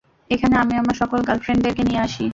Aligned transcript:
এখানে 0.29 0.55
আমি 0.55 0.73
আমার 0.77 0.95
সকল 1.01 1.19
গার্লফ্রেন্ডদেরকে 1.27 1.83
নিয়ে 1.83 2.03
আসি। 2.03 2.25